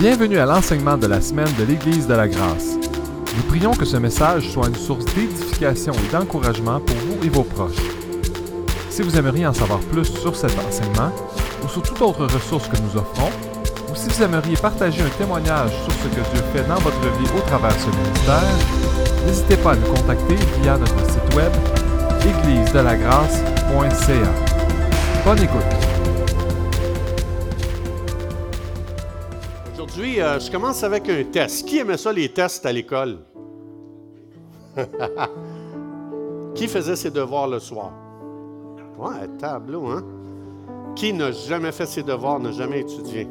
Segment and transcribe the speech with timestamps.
[0.00, 2.78] Bienvenue à l'enseignement de la semaine de l'Église de la Grâce.
[3.36, 7.42] Nous prions que ce message soit une source d'édification et d'encouragement pour vous et vos
[7.42, 7.76] proches.
[8.88, 11.12] Si vous aimeriez en savoir plus sur cet enseignement
[11.62, 13.28] ou sur toute autre ressource que nous offrons,
[13.92, 17.28] ou si vous aimeriez partager un témoignage sur ce que Dieu fait dans votre vie
[17.36, 18.56] au travers de ce ministère,
[19.26, 21.52] n'hésitez pas à nous contacter via notre site web
[22.24, 24.32] églisedelagrâce.ca.
[25.26, 25.89] Bonne écoute.
[30.18, 31.66] Euh, je commence avec un test.
[31.66, 33.18] Qui aimait ça, les tests à l'école?
[36.54, 37.92] Qui faisait ses devoirs le soir?
[38.98, 40.04] Ouais, tableau, hein?
[40.96, 43.28] Qui n'a jamais fait ses devoirs, n'a jamais étudié?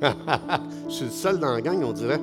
[0.88, 2.20] je suis le seul dans la gang, on dirait.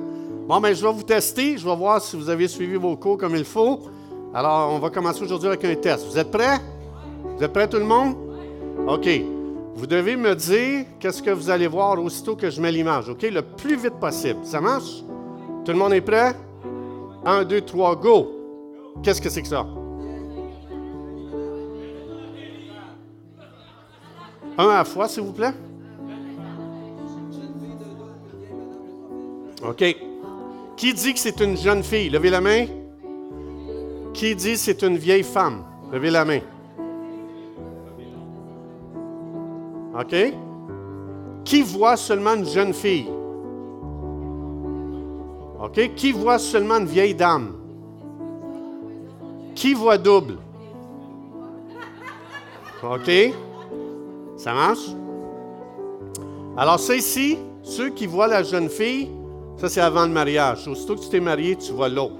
[0.48, 1.58] Bon, mais je vais vous tester.
[1.58, 3.82] Je vais voir si vous avez suivi vos cours comme il faut.
[4.34, 6.06] Alors, on va commencer aujourd'hui avec un test.
[6.06, 6.58] Vous êtes prêts?
[7.36, 8.16] Vous êtes prêts, tout le monde?
[8.86, 9.37] OK.
[9.78, 13.22] Vous devez me dire qu'est-ce que vous allez voir aussitôt que je mets l'image, OK?
[13.22, 14.40] Le plus vite possible.
[14.42, 15.04] Ça marche?
[15.64, 16.34] Tout le monde est prêt?
[17.24, 18.28] Un, deux, trois, go!
[19.04, 19.64] Qu'est-ce que c'est que ça?
[24.58, 25.54] Un à la fois, s'il vous plaît.
[29.64, 29.96] OK.
[30.76, 32.10] Qui dit que c'est une jeune fille?
[32.10, 32.66] Levez la main.
[34.12, 35.62] Qui dit que c'est une vieille femme?
[35.92, 36.40] Levez la main.
[39.98, 40.14] OK?
[41.44, 43.08] Qui voit seulement une jeune fille?
[45.60, 45.94] OK?
[45.96, 47.54] Qui voit seulement une vieille dame?
[49.54, 50.38] Qui voit double?
[52.82, 53.10] OK?
[54.36, 54.86] Ça marche?
[56.56, 59.10] Alors, ça ici, ceux qui voient la jeune fille,
[59.56, 60.68] ça c'est avant le mariage.
[60.68, 62.14] Aussitôt que tu t'es marié, tu vois l'autre.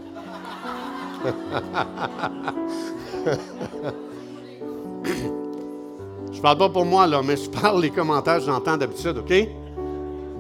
[6.39, 9.49] Je parle pas pour moi, là, mais je parle les commentaires, j'entends d'habitude, OK?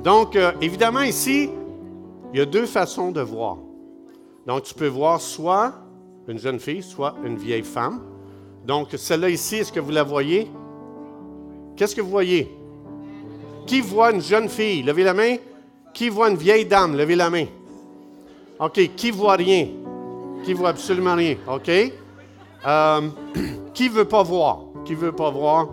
[0.05, 1.51] Donc, euh, évidemment, ici,
[2.33, 3.57] il y a deux façons de voir.
[4.47, 5.73] Donc, tu peux voir soit
[6.29, 8.01] une jeune fille, soit une vieille femme.
[8.64, 10.48] Donc, celle-là ici, est-ce que vous la voyez?
[11.77, 12.48] Qu'est-ce que vous voyez?
[13.67, 14.85] Qui voit une jeune fille?
[14.85, 15.35] Levez la main.
[15.92, 16.97] Qui voit une vieille dame?
[16.97, 17.47] Levez la main.
[18.61, 18.95] OK.
[18.95, 19.67] Qui voit rien?
[20.45, 21.35] Qui voit absolument rien?
[21.53, 21.69] OK?
[21.69, 23.01] Euh,
[23.75, 24.61] qui veut pas voir?
[24.85, 25.67] Qui veut pas voir?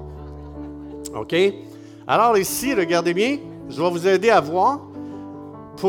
[1.15, 1.35] OK?
[2.07, 3.37] Alors ici, regardez bien,
[3.69, 4.81] je vais vous aider à voir.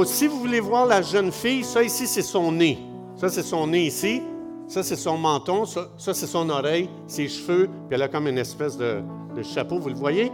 [0.05, 2.79] Si vous voulez voir la jeune fille, ça ici, c'est son nez.
[3.17, 4.23] Ça, c'est son nez ici.
[4.67, 5.65] Ça, c'est son menton.
[5.65, 7.67] Ça, c'est son oreille, ses cheveux.
[7.67, 9.01] Puis elle a comme une espèce de,
[9.35, 9.79] de chapeau.
[9.79, 10.33] Vous le voyez?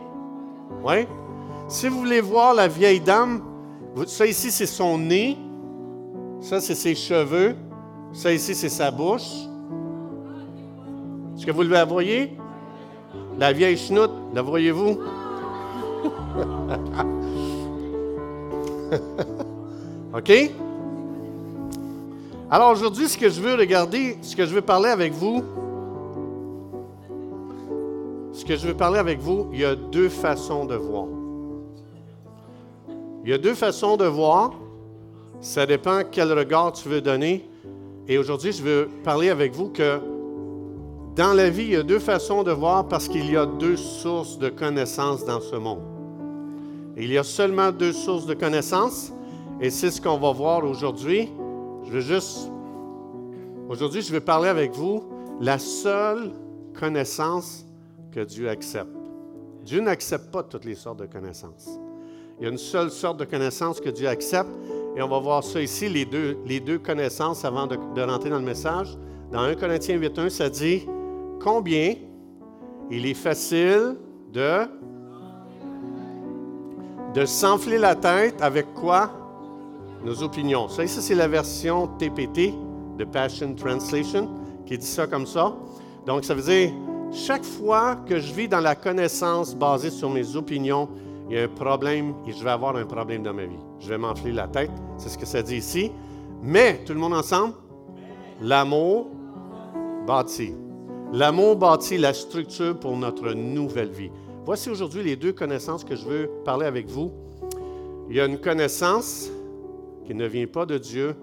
[0.83, 1.07] Oui?
[1.69, 3.43] Si vous voulez voir la vieille dame,
[4.07, 5.37] ça ici, c'est son nez.
[6.41, 7.55] Ça, c'est ses cheveux.
[8.13, 9.31] Ça ici, c'est sa bouche.
[11.37, 12.37] Est-ce que vous le voyez?
[13.39, 14.93] La vieille chenoute, la voyez-vous?
[20.15, 20.51] OK?
[22.51, 25.43] Alors aujourd'hui, ce que je veux regarder, ce que je veux parler avec vous,
[28.33, 31.07] ce que je veux parler avec vous, il y a deux façons de voir.
[33.25, 34.53] Il y a deux façons de voir.
[35.41, 37.49] Ça dépend quel regard tu veux donner.
[38.07, 40.01] Et aujourd'hui, je veux parler avec vous que
[41.15, 43.77] dans la vie, il y a deux façons de voir parce qu'il y a deux
[43.77, 45.83] sources de connaissances dans ce monde.
[46.97, 49.13] Il y a seulement deux sources de connaissances
[49.61, 51.31] et c'est ce qu'on va voir aujourd'hui.
[51.85, 52.51] Je veux juste...
[53.69, 55.05] Aujourd'hui, je vais parler avec vous
[55.41, 56.33] la seule
[56.79, 57.67] connaissance
[58.11, 58.89] que Dieu accepte.
[59.65, 61.79] Dieu n'accepte pas toutes les sortes de connaissances.
[62.39, 64.51] Il y a une seule sorte de connaissance que Dieu accepte
[64.97, 68.31] et on va voir ça ici, les deux, les deux connaissances avant de, de rentrer
[68.31, 68.97] dans le message.
[69.31, 70.87] Dans 1 Corinthiens 8.1, ça dit
[71.43, 71.95] combien?
[72.91, 73.97] Il est facile
[74.33, 74.67] de,
[77.15, 79.11] de s'enfler la tête avec quoi?
[80.05, 80.69] Nos opinions.
[80.69, 82.53] Ça, ici, c'est la version TPT
[82.99, 84.29] de Passion Translation
[84.67, 85.55] qui dit ça comme ça.
[86.07, 86.73] Donc, ça veut dire,
[87.13, 90.89] chaque fois que je vis dans la connaissance basée sur mes opinions,
[91.29, 93.59] il y a un problème et je vais avoir un problème dans ma vie.
[93.79, 94.73] Je vais m'enfler la tête.
[94.99, 95.93] C'est ce que ça dit ici.
[96.43, 97.55] Mais, tout le monde ensemble,
[98.41, 99.07] l'amour
[100.07, 100.55] bâtit.
[101.13, 104.11] L'amour bâtit la structure pour notre nouvelle vie.
[104.47, 107.13] Voici aujourd'hui les deux connaissances que je veux parler avec vous.
[108.09, 109.31] Il y a une connaissance
[110.07, 111.15] qui ne vient pas de Dieu,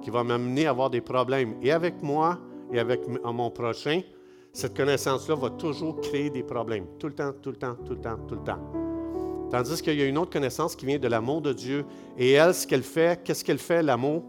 [0.00, 2.38] qui va m'amener à avoir des problèmes, et avec moi
[2.72, 4.02] et avec mon prochain.
[4.52, 8.00] Cette connaissance-là va toujours créer des problèmes, tout le temps, tout le temps, tout le
[8.00, 8.60] temps, tout le temps.
[9.50, 11.84] Tandis qu'il y a une autre connaissance qui vient de l'amour de Dieu,
[12.16, 14.22] et elle, ce qu'elle fait, qu'est-ce qu'elle fait, l'amour?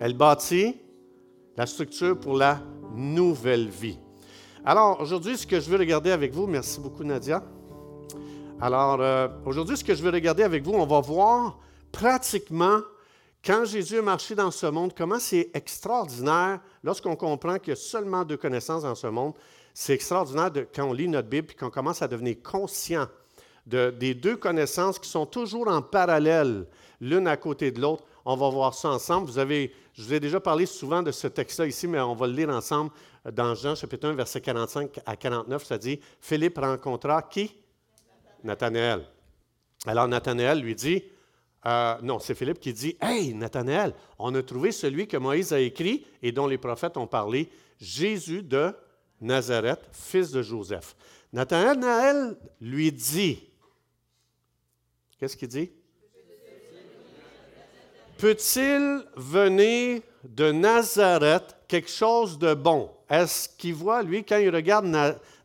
[0.00, 0.76] Elle bâtit
[1.58, 2.58] la structure pour la
[2.94, 3.98] nouvelle vie.
[4.64, 7.42] Alors, aujourd'hui, ce que je veux regarder avec vous, merci beaucoup Nadia,
[8.60, 11.58] Alors, euh, aujourd'hui, ce que je veux regarder avec vous, on va voir
[11.92, 12.80] pratiquement,
[13.44, 17.76] quand Jésus a marché dans ce monde, comment c'est extraordinaire lorsqu'on comprend qu'il y a
[17.76, 19.32] seulement deux connaissances dans ce monde.
[19.72, 23.06] C'est extraordinaire quand on lit notre Bible et qu'on commence à devenir conscient
[23.66, 26.66] de, des deux connaissances qui sont toujours en parallèle,
[27.00, 28.02] l'une à côté de l'autre.
[28.24, 29.28] On va voir ça ensemble.
[29.28, 32.28] Vous avez, je vous ai déjà parlé souvent de ce texte-là ici, mais on va
[32.28, 32.92] le lire ensemble
[33.32, 35.64] dans Jean chapitre 1, verset 45 à 49.
[35.64, 37.52] Ça dit, Philippe rencontra qui?
[38.44, 39.04] Nathanaël.
[39.86, 41.02] Alors Nathanaël lui dit,
[41.66, 45.58] euh, non, c'est Philippe qui dit, Hey, Nathanaël, on a trouvé celui que Moïse a
[45.58, 47.50] écrit et dont les prophètes ont parlé,
[47.80, 48.72] Jésus de
[49.20, 50.94] Nazareth, fils de Joseph.
[51.32, 53.42] Nathanaël lui dit,
[55.18, 55.72] qu'est-ce qu'il dit?
[58.18, 62.90] Peut-il venir de Nazareth quelque chose de bon?
[63.08, 64.86] Est-ce qu'il voit, lui, quand il regarde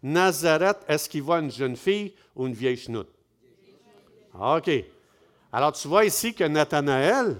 [0.01, 3.09] Nazareth, est-ce qu'il voit une jeune fille ou une vieille chenoute?
[4.33, 4.71] OK.
[5.51, 7.37] Alors, tu vois ici que Nathanaël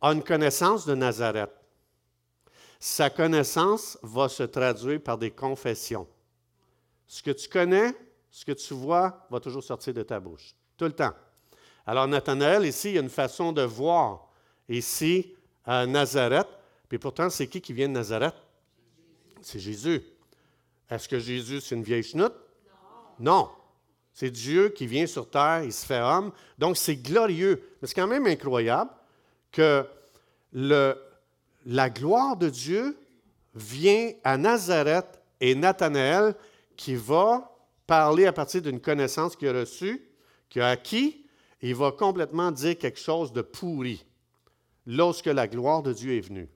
[0.00, 1.50] a une connaissance de Nazareth.
[2.78, 6.06] Sa connaissance va se traduire par des confessions.
[7.08, 7.92] Ce que tu connais,
[8.30, 10.54] ce que tu vois, va toujours sortir de ta bouche.
[10.76, 11.12] Tout le temps.
[11.84, 14.28] Alors, Nathanaël, ici, il y a une façon de voir
[14.68, 16.48] ici à Nazareth.
[16.88, 18.34] Puis pourtant, c'est qui qui vient de Nazareth?
[19.40, 20.02] C'est Jésus.
[20.90, 22.34] Est-ce que Jésus, c'est une vieille chenoute?
[23.18, 23.32] Non.
[23.32, 23.48] non.
[24.12, 26.32] C'est Dieu qui vient sur terre, il se fait homme.
[26.58, 27.62] Donc, c'est glorieux.
[27.80, 28.90] Mais c'est quand même incroyable
[29.50, 29.86] que
[30.52, 30.94] le,
[31.64, 32.98] la gloire de Dieu
[33.54, 36.34] vient à Nazareth et Nathanaël
[36.76, 37.56] qui va
[37.86, 40.08] parler à partir d'une connaissance qu'il a reçue,
[40.48, 41.24] qu'il a acquis,
[41.60, 44.04] il va complètement dire quelque chose de pourri
[44.86, 46.48] lorsque la gloire de Dieu est venue.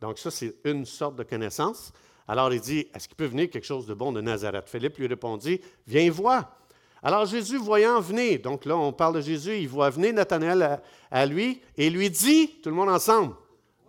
[0.00, 1.92] Donc ça, c'est une sorte de connaissance.
[2.26, 4.68] Alors il dit, est-ce qu'il peut venir quelque chose de bon de Nazareth?
[4.68, 6.56] Philippe lui répondit, viens voir.
[7.02, 10.80] Alors Jésus, voyant venir, donc là on parle de Jésus, il voit venir Nathanaël
[11.10, 13.34] à, lui et lui dit, tout le monde ensemble,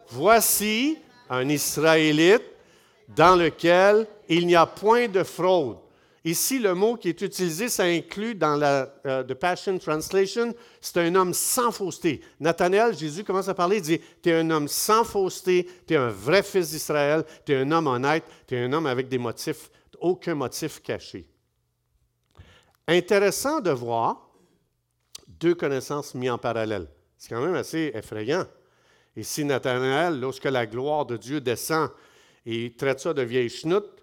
[0.10, 0.98] voici
[1.30, 2.44] un Israélite
[3.10, 5.78] dans lequel il n'y a point de fraude.
[6.24, 11.16] Ici, le mot qui est utilisé, ça inclut dans la euh, Passion Translation, c'est un
[11.16, 12.22] homme sans fausseté.
[12.40, 15.98] Nathanaël, Jésus commence à parler, il dit, tu es un homme sans fausseté, tu es
[15.98, 19.18] un vrai fils d'Israël, tu es un homme honnête, tu es un homme avec des
[19.18, 21.28] motifs, aucun motif caché.
[22.88, 24.30] Intéressant de voir
[25.28, 26.88] deux connaissances mises en parallèle.
[27.18, 28.46] C'est quand même assez effrayant.
[29.16, 31.90] Ici, Nathanaël, lorsque la gloire de Dieu descend,
[32.46, 34.01] il traite ça de vieille chenoute,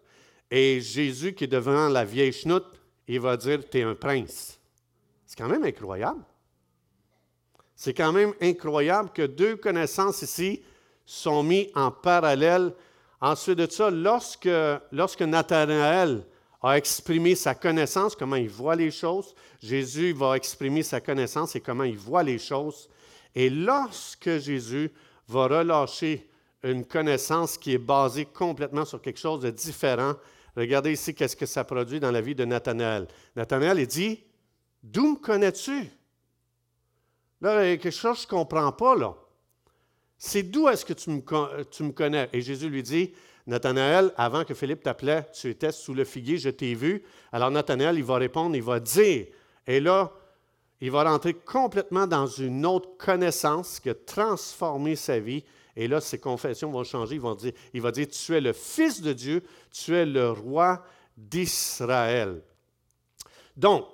[0.50, 2.66] et Jésus qui est devant la vieille chenoute,
[3.06, 4.58] il va dire, tu es un prince.
[5.26, 6.22] C'est quand même incroyable.
[7.74, 10.62] C'est quand même incroyable que deux connaissances ici
[11.06, 12.74] sont mises en parallèle.
[13.20, 14.48] Ensuite de ça, lorsque,
[14.90, 16.24] lorsque Nathanaël
[16.62, 21.60] a exprimé sa connaissance, comment il voit les choses, Jésus va exprimer sa connaissance et
[21.60, 22.88] comment il voit les choses.
[23.34, 24.90] Et lorsque Jésus
[25.28, 26.28] va relâcher
[26.62, 30.14] une connaissance qui est basée complètement sur quelque chose de différent,
[30.58, 33.06] Regardez ici qu'est-ce que ça produit dans la vie de Nathanaël.
[33.36, 34.24] Nathanaël, il dit,
[34.82, 35.88] D'où me connais-tu?
[37.40, 39.14] Là, il y a quelque chose que je ne comprends pas, là.
[40.16, 42.28] C'est d'où est-ce que tu me, tu me connais?
[42.32, 43.12] Et Jésus lui dit,
[43.46, 47.04] Nathanaël, avant que Philippe t'appelait, tu étais sous le figuier, je t'ai vu.
[47.30, 49.26] Alors Nathanaël, il va répondre, il va dire,
[49.66, 50.12] et là,
[50.80, 55.44] il va rentrer complètement dans une autre connaissance qui a transformé sa vie.
[55.78, 57.20] Et là, ses confessions vont changer.
[57.38, 60.84] Dire, il va dire Tu es le Fils de Dieu, tu es le roi
[61.16, 62.42] d'Israël.
[63.56, 63.86] Donc,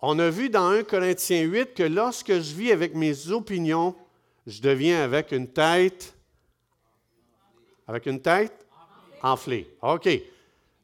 [0.00, 3.94] on a vu dans 1 Corinthiens 8 que lorsque je vis avec mes opinions,
[4.46, 6.16] je deviens avec une tête.
[7.86, 8.66] Avec une tête
[9.22, 9.76] enflée.
[9.82, 10.08] OK.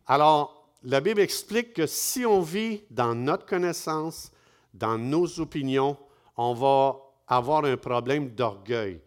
[0.06, 4.30] Alors, la Bible explique que si on vit dans notre connaissance,
[4.74, 5.96] dans nos opinions,
[6.36, 9.00] on va avoir un problème d'orgueil.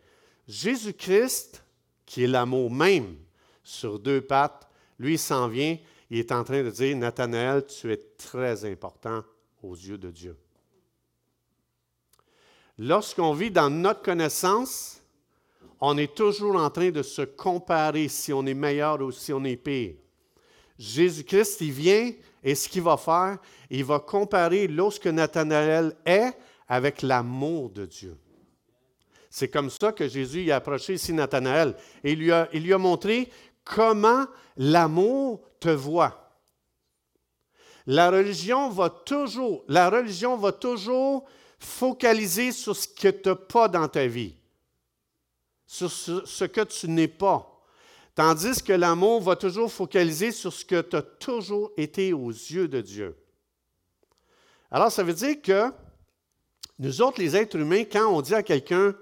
[0.47, 1.63] Jésus-Christ,
[2.05, 3.15] qui est l'amour même
[3.63, 4.67] sur deux pattes,
[4.99, 5.77] lui, s'en vient,
[6.09, 9.23] il est en train de dire, Nathanaël, tu es très important
[9.61, 10.37] aux yeux de Dieu.
[12.77, 15.01] Lorsqu'on vit dans notre connaissance,
[15.79, 19.43] on est toujours en train de se comparer si on est meilleur ou si on
[19.43, 19.95] est pire.
[20.77, 22.11] Jésus-Christ, il vient
[22.43, 23.37] et ce qu'il va faire,
[23.69, 26.33] il va comparer lorsque Nathanaël est
[26.67, 28.17] avec l'amour de Dieu.
[29.35, 32.71] C'est comme ça que Jésus a approché ici Nathanaël et il lui a, il lui
[32.71, 33.31] a montré
[33.63, 36.37] comment l'amour te voit.
[37.87, 41.25] La religion va toujours, la religion va toujours
[41.57, 44.35] focaliser sur ce que tu n'as pas dans ta vie,
[45.65, 47.59] sur ce, que tu n'es pas.
[48.13, 52.67] Tandis que l'amour va toujours focaliser sur ce que tu as toujours été aux yeux
[52.67, 53.17] de Dieu.
[54.69, 55.71] Alors, ça veut dire que
[56.77, 58.95] nous autres, les êtres humains, quand on dit à quelqu'un,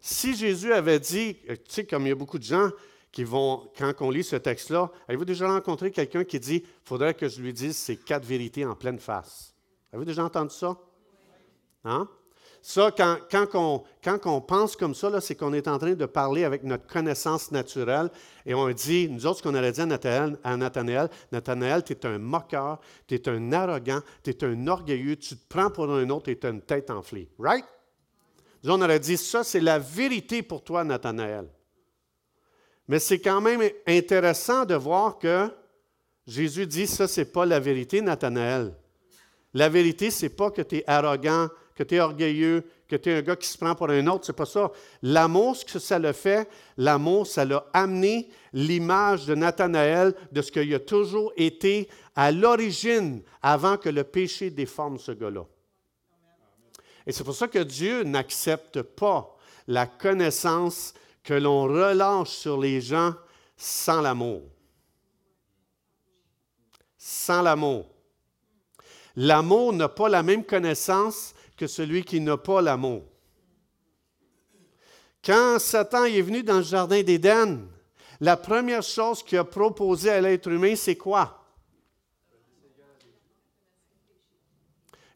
[0.00, 2.70] si Jésus avait dit, tu sais, comme il y a beaucoup de gens
[3.12, 7.14] qui vont, quand on lit ce texte-là, avez-vous déjà rencontré quelqu'un qui dit, il faudrait
[7.14, 9.54] que je lui dise ces quatre vérités en pleine face?
[9.92, 10.76] Avez-vous déjà entendu ça?
[11.84, 12.08] Hein?
[12.68, 16.64] Ça, quand, quand, on, pense comme ça, c'est qu'on est en train de parler avec
[16.64, 18.10] notre connaissance naturelle
[18.44, 22.18] et on dit, nous autres, ce qu'on aurait dit à Nathanaël, Nathanaël, tu es un
[22.18, 26.28] moqueur, tu es un arrogant, tu es un orgueilleux, tu te prends pour un autre
[26.28, 27.28] et tu as une tête enflée.
[27.38, 27.64] Right?
[28.62, 31.46] Nous, on aurait dit, ça, c'est la vérité pour toi, Nathanaël.
[32.88, 35.48] Mais c'est quand même intéressant de voir que
[36.26, 38.74] Jésus dit, ça, c'est pas la vérité, Nathanaël.
[39.54, 43.18] La vérité, c'est pas que tu es arrogant, que tu es orgueilleux, que tu es
[43.18, 44.70] un gars qui se prend pour un autre, c'est pas ça.
[45.02, 50.50] L'amour, ce que ça le fait, l'amour, ça l'a amené l'image de Nathanaël de ce
[50.50, 55.44] qu'il a toujours été à l'origine, avant que le péché déforme ce gars-là.
[57.06, 59.36] Et c'est pour ça que Dieu n'accepte pas
[59.68, 63.14] la connaissance que l'on relâche sur les gens
[63.56, 64.42] sans l'amour.
[66.98, 67.86] Sans l'amour.
[69.14, 73.02] L'amour n'a pas la même connaissance que celui qui n'a pas l'amour.
[75.24, 77.66] Quand Satan est venu dans le jardin d'Éden,
[78.20, 81.35] la première chose qu'il a proposé à l'être humain, c'est quoi?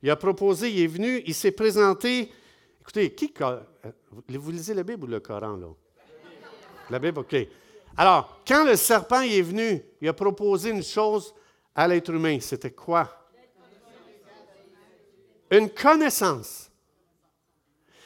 [0.02, 2.33] Il a proposé, il est venu, il s'est présenté.
[2.80, 3.33] Écoutez, qui.
[4.28, 5.69] Vous lisez la Bible ou le Coran, là?
[6.88, 7.37] La Bible, OK.
[7.97, 11.35] Alors, quand le serpent est venu, il a proposé une chose
[11.75, 12.38] à l'être humain.
[12.40, 13.28] C'était quoi?
[15.50, 16.71] Une connaissance.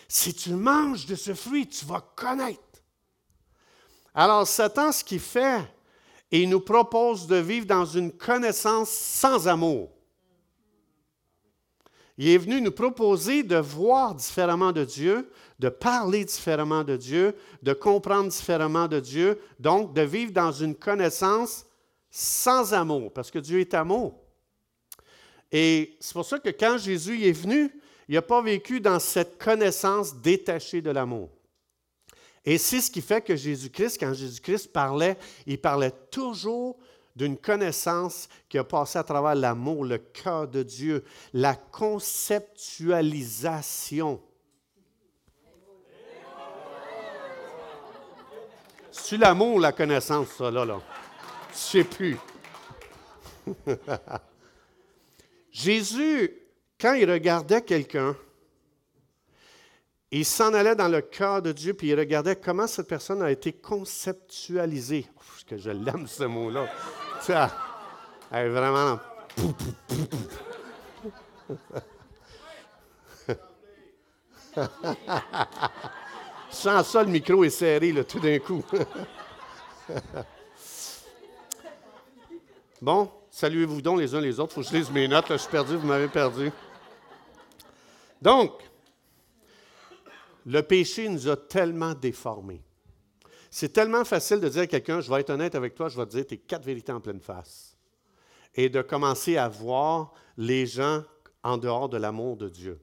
[0.08, 2.60] Si tu manges de ce fruit, tu vas connaître.
[4.14, 5.60] Alors, Satan, ce qu'il fait,
[6.30, 9.90] il nous propose de vivre dans une connaissance sans amour.
[12.16, 17.34] Il est venu nous proposer de voir différemment de Dieu, de parler différemment de Dieu,
[17.62, 21.66] de comprendre différemment de Dieu, donc de vivre dans une connaissance
[22.10, 24.14] sans amour, parce que Dieu est amour.
[25.50, 27.70] Et c'est pour ça que quand Jésus est venu,
[28.08, 31.30] il n'a pas vécu dans cette connaissance détachée de l'amour.
[32.44, 35.16] Et c'est ce qui fait que Jésus-Christ, quand Jésus-Christ parlait,
[35.46, 36.76] il parlait toujours
[37.16, 44.20] d'une connaissance qui a passé à travers l'amour, le cœur de Dieu, la conceptualisation.
[48.90, 50.80] C'est l'amour ou la connaissance, ça, là, là?
[51.52, 52.16] Je sais plus.
[55.50, 56.32] Jésus,
[56.80, 58.16] quand il regardait quelqu'un,
[60.10, 63.30] il s'en allait dans le cœur de Dieu, puis il regardait comment cette personne a
[63.30, 65.06] été conceptualisée.
[65.16, 66.68] Ouf, que je l'aime, ce mot-là.
[67.26, 67.50] Ça,
[68.32, 68.98] est vraiment.
[76.50, 78.62] Sans ça, le micro est serré, là, tout d'un coup.
[82.82, 84.52] bon, Saluez-vous donc les uns les autres.
[84.52, 85.24] Faut que je lise mes notes.
[85.30, 86.52] je suis perdu, vous m'avez perdu.
[88.22, 88.52] Donc,
[90.46, 92.62] le péché nous a tellement déformés.
[93.56, 96.04] C'est tellement facile de dire à quelqu'un, je vais être honnête avec toi, je vais
[96.06, 97.76] te dire tes quatre vérités en pleine face.
[98.56, 101.04] Et de commencer à voir les gens
[101.44, 102.80] en dehors de l'amour de Dieu.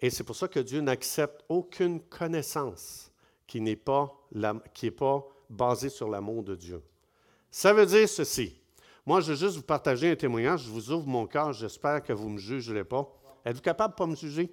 [0.00, 3.12] Et c'est pour ça que Dieu n'accepte aucune connaissance
[3.46, 4.18] qui n'est pas,
[4.98, 6.82] pas basée sur l'amour de Dieu.
[7.50, 8.58] Ça veut dire ceci.
[9.04, 10.62] Moi, je veux juste vous partager un témoignage.
[10.62, 11.52] Je vous ouvre mon cœur.
[11.52, 13.06] J'espère que vous ne me jugerez pas.
[13.44, 14.50] Êtes-vous capable de pas me juger?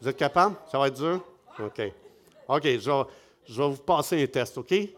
[0.00, 0.54] Vous êtes capable?
[0.70, 1.20] Ça va être dur?
[1.58, 1.82] OK.
[2.48, 2.68] OK,
[3.48, 4.70] vous passer un test, OK?
[4.72, 4.90] Il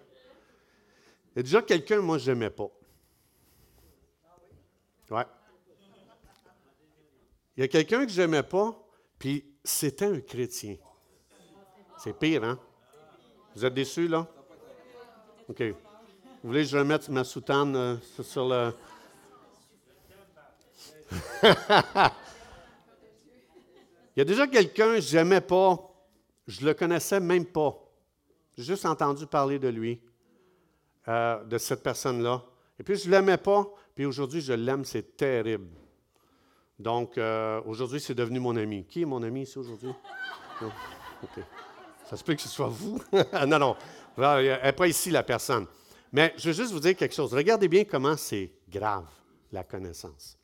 [1.37, 2.69] y a déjà quelqu'un, moi, je n'aimais pas.
[5.11, 5.25] Ouais.
[7.57, 8.77] Il y a quelqu'un que je n'aimais pas,
[9.19, 10.77] puis c'était un chrétien.
[11.99, 12.59] C'est pire, hein?
[13.55, 14.27] Vous êtes déçus, là?
[15.49, 15.61] OK.
[15.61, 18.73] Vous voulez que je remette ma soutane euh, sur le.
[24.15, 25.79] Il y a déjà quelqu'un que je n'aimais pas,
[26.47, 27.88] je ne le connaissais même pas.
[28.59, 30.01] J'ai juste entendu parler de lui,
[31.07, 32.43] euh, de cette personne-là.
[32.77, 35.69] Et puis je ne l'aimais pas, puis aujourd'hui je l'aime, c'est terrible.
[36.77, 38.85] Donc euh, aujourd'hui c'est devenu mon ami.
[38.85, 39.93] Qui est mon ami ici aujourd'hui?
[42.05, 43.01] Ça se peut que ce soit vous.
[43.47, 43.77] non, non.
[44.17, 45.67] Elle n'est pas ici la personne.
[46.11, 47.33] Mais je veux juste vous dire quelque chose.
[47.33, 49.07] Regardez bien comment c'est grave,
[49.53, 50.37] la connaissance.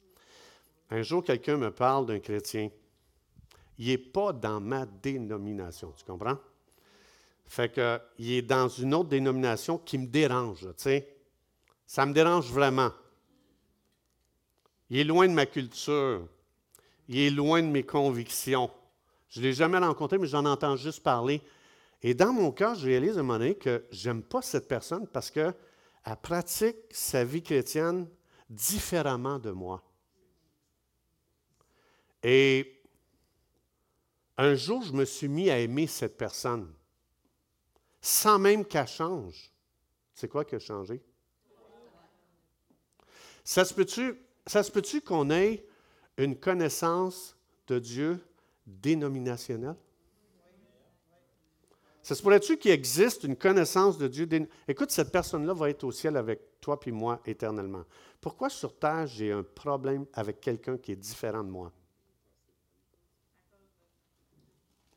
[0.88, 2.68] Un jour, quelqu'un me parle d'un chrétien.
[3.76, 6.38] Il n'est pas dans ma dénomination, tu comprends?
[7.46, 11.16] Fait que, il est dans une autre dénomination qui me dérange, tu sais.
[11.86, 12.90] Ça me dérange vraiment.
[14.90, 16.26] Il est loin de ma culture.
[17.08, 18.70] il est loin de mes convictions.
[19.28, 21.42] Je ne l'ai jamais rencontré, mais j'en entends juste parler.
[22.02, 25.06] Et dans mon cas, je réalise à un moment donné que j'aime pas cette personne
[25.06, 25.54] parce qu'elle
[26.22, 28.08] pratique sa vie chrétienne
[28.48, 29.82] différemment de moi.
[32.22, 32.82] Et
[34.36, 36.72] un jour, je me suis mis à aimer cette personne,
[38.04, 39.50] sans même qu'elle change.
[40.12, 41.02] C'est quoi qui a changé?
[43.42, 44.14] Ça se peut-tu,
[44.73, 45.66] peut qu'on ait
[46.18, 47.34] une connaissance
[47.66, 48.23] de Dieu
[48.66, 49.76] dénominationnelle?
[52.02, 54.28] Ça se pourrait-tu qu'il existe une connaissance de Dieu?
[54.68, 57.84] Écoute, cette personne-là va être au ciel avec toi puis moi éternellement.
[58.20, 61.73] Pourquoi sur Terre j'ai un problème avec quelqu'un qui est différent de moi?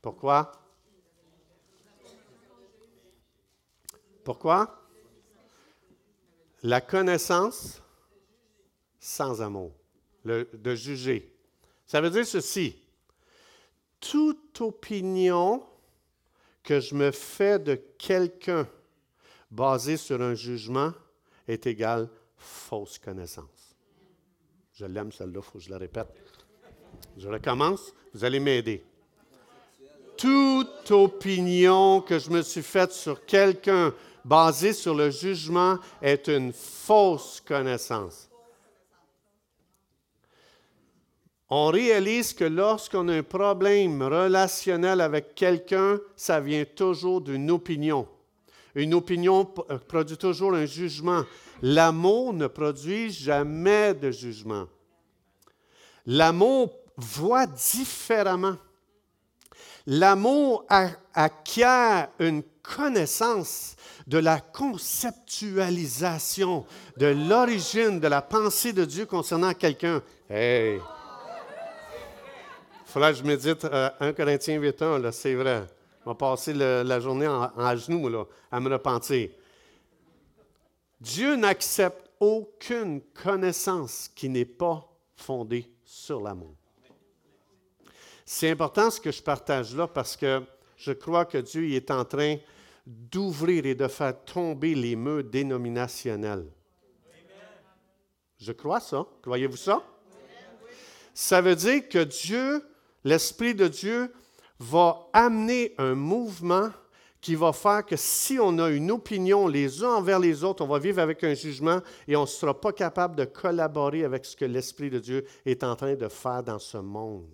[0.02, 0.67] Pourquoi?
[4.28, 4.84] Pourquoi?
[6.64, 7.82] La connaissance
[9.00, 9.72] sans amour,
[10.26, 11.34] de juger.
[11.86, 12.76] Ça veut dire ceci.
[14.02, 15.64] Toute opinion
[16.62, 18.68] que je me fais de quelqu'un
[19.50, 20.92] basée sur un jugement
[21.48, 23.78] est égale fausse connaissance.
[24.74, 26.10] Je l'aime celle-là, il faut que je la répète.
[27.16, 28.84] Je recommence, vous allez m'aider.
[30.18, 33.94] Toute opinion que je me suis faite sur quelqu'un
[34.28, 38.30] basée sur le jugement est une fausse connaissance.
[41.50, 48.06] On réalise que lorsqu'on a un problème relationnel avec quelqu'un, ça vient toujours d'une opinion.
[48.76, 51.24] Une opinion euh, produit toujours un jugement.
[51.62, 54.68] L'amour ne produit jamais de jugement.
[56.06, 58.58] L'amour voit différemment.
[59.90, 60.66] L'amour
[61.14, 66.66] acquiert une connaissance de la conceptualisation,
[66.98, 70.04] de l'origine, de la pensée de Dieu concernant quelqu'un.
[70.30, 70.76] Hey!
[70.76, 70.82] Il
[72.86, 75.66] faudra que je médite 1 euh, Corinthiens 8.1, c'est vrai.
[76.06, 79.30] On va passer la journée en, en genoux là, à me repentir.
[81.00, 86.58] Dieu n'accepte aucune connaissance qui n'est pas fondée sur l'amour.
[88.30, 90.44] C'est important ce que je partage là parce que
[90.76, 92.36] je crois que Dieu est en train
[92.86, 96.46] d'ouvrir et de faire tomber les murs dénominationnels.
[98.38, 99.06] Je crois ça.
[99.22, 99.82] Croyez-vous ça?
[101.14, 102.62] Ça veut dire que Dieu,
[103.06, 104.14] l'Esprit de Dieu,
[104.60, 106.70] va amener un mouvement
[107.22, 110.68] qui va faire que si on a une opinion les uns envers les autres, on
[110.68, 114.36] va vivre avec un jugement et on ne sera pas capable de collaborer avec ce
[114.36, 117.30] que l'Esprit de Dieu est en train de faire dans ce monde.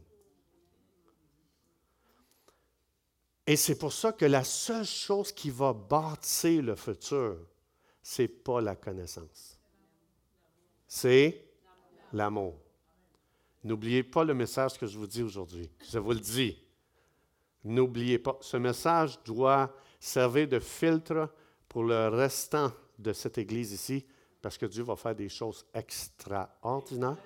[3.45, 7.37] Et c'est pour ça que la seule chose qui va bâtir le futur,
[8.01, 9.59] ce n'est pas la connaissance.
[10.87, 11.45] C'est
[12.13, 12.55] l'amour.
[13.63, 15.69] N'oubliez pas le message que je vous dis aujourd'hui.
[15.91, 16.57] Je vous le dis.
[17.63, 18.37] N'oubliez pas.
[18.41, 21.29] Ce message doit servir de filtre
[21.67, 24.05] pour le restant de cette Église ici,
[24.41, 27.17] parce que Dieu va faire des choses extraordinaires.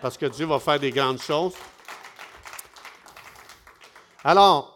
[0.00, 1.54] Parce que Dieu va faire des grandes choses.
[4.22, 4.73] Alors,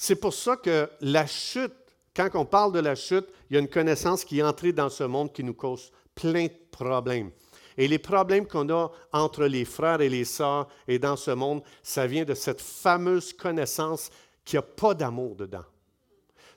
[0.00, 1.74] c'est pour ça que la chute,
[2.14, 4.88] quand on parle de la chute, il y a une connaissance qui est entrée dans
[4.88, 7.32] ce monde qui nous cause plein de problèmes.
[7.76, 11.62] Et les problèmes qu'on a entre les frères et les sœurs et dans ce monde,
[11.82, 14.10] ça vient de cette fameuse connaissance
[14.44, 15.64] qu'il n'y a pas d'amour dedans.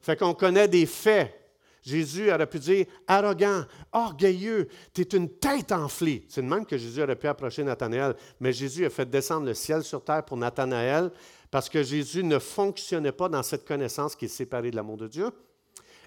[0.04, 1.36] Fait qu'on connaît des faits.
[1.82, 6.28] Jésus aurait pu dire arrogant, orgueilleux, tu es une tête enflée.
[6.30, 8.16] C'est de même que Jésus aurait pu approcher Nathanaël.
[8.40, 11.12] Mais Jésus a fait descendre le ciel sur terre pour Nathanaël
[11.52, 15.08] parce que Jésus ne fonctionnait pas dans cette connaissance qui est séparée de l'amour de
[15.08, 15.30] Dieu.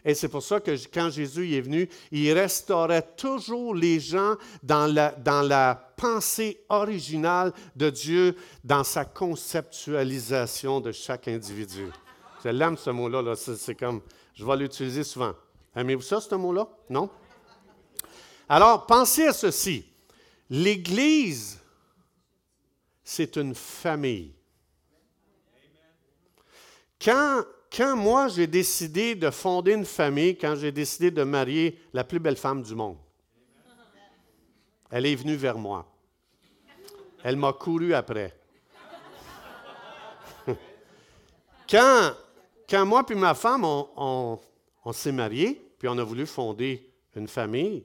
[0.07, 4.93] Et c'est pour ça que quand Jésus est venu, il restaurait toujours les gens dans
[4.93, 11.87] la, dans la pensée originale de Dieu, dans sa conceptualisation de chaque individu.
[12.43, 14.03] Je l'aime ce mot-là, -là, c'est comme,
[14.35, 15.33] je vais l'utiliser souvent.
[15.75, 16.69] Aimez-vous ça, ce mot-là?
[16.91, 17.09] Non?
[18.49, 19.87] Alors, pensez à ceci.
[20.51, 21.59] L'Église,
[23.03, 24.35] c'est une famille.
[27.05, 27.45] Quand,
[27.97, 32.37] moi j'ai décidé de fonder une famille, quand j'ai décidé de marier la plus belle
[32.37, 32.97] femme du monde,
[34.91, 35.87] elle est venue vers moi.
[37.23, 38.35] Elle m'a couru après.
[41.69, 44.39] quand, moi et ma femme, on,
[44.85, 47.85] on s'est mariés, puis on a voulu fonder une famille,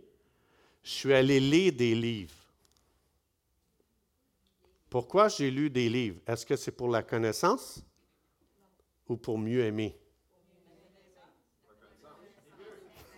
[0.81, 2.35] je suis allé lire des livres.
[4.89, 6.21] Pourquoi j'ai lu des livres?
[6.25, 7.83] Est-ce que c'est pour la connaissance?
[9.09, 9.99] Ou pour mieux aimer?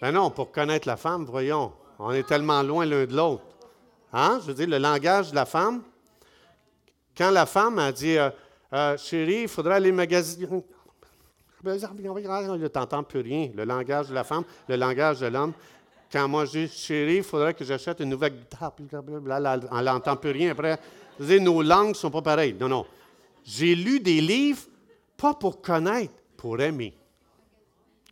[0.00, 1.74] ben non, pour connaître la femme, voyons.
[1.98, 3.44] On est tellement loin l'un de l'autre.
[4.12, 4.38] Hein?
[4.42, 5.82] Je veux dire, le langage de la femme.
[7.16, 8.30] Quand la femme a dit euh,
[8.72, 10.48] euh, Chérie, il faudrait aller magasiner.
[10.48, 11.68] Tu
[12.74, 13.50] n'entends plus rien.
[13.54, 15.52] Le langage de la femme, le langage de l'homme.
[16.12, 18.74] Quand moi je dis Chérie, il faudrait que j'achète une nouvelle guitare.
[19.70, 20.78] On n'entend plus rien après.
[21.18, 22.54] Dire, nos langues ne sont pas pareilles.
[22.58, 22.86] Non, non.
[23.44, 24.62] J'ai lu des livres,
[25.16, 26.94] pas pour connaître, pour aimer.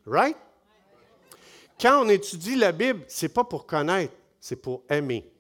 [0.07, 0.37] Right?
[1.79, 5.31] Quand on étudie la Bible, ce n'est pas pour connaître, c'est pour aimer.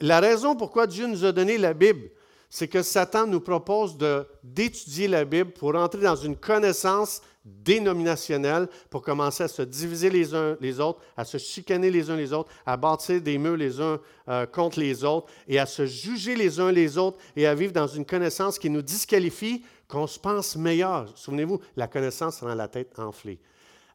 [0.00, 2.10] La raison pourquoi Dieu nous a donné la Bible,
[2.54, 3.96] c'est que Satan nous propose
[4.44, 10.34] d'étudier la Bible pour entrer dans une connaissance dénominationnelle, pour commencer à se diviser les
[10.34, 13.80] uns les autres, à se chicaner les uns les autres, à bâtir des murs les
[13.80, 17.54] uns euh, contre les autres et à se juger les uns les autres et à
[17.54, 21.08] vivre dans une connaissance qui nous disqualifie, qu'on se pense meilleur.
[21.14, 23.40] Souvenez-vous, la connaissance rend la tête enflée.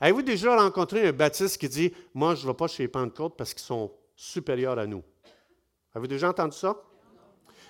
[0.01, 3.35] Avez-vous déjà rencontré un baptiste qui dit Moi, je ne vais pas chez les Pentecôtes
[3.37, 5.03] parce qu'ils sont supérieurs à nous
[5.93, 6.75] Avez-vous déjà entendu ça?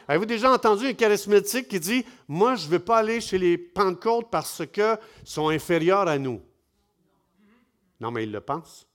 [0.08, 3.58] Avez-vous déjà entendu un charismatique qui dit Moi, je ne veux pas aller chez les
[3.58, 6.41] Pentecôtes parce qu'ils sont inférieurs à nous?
[8.00, 8.88] Non, mais il le pense.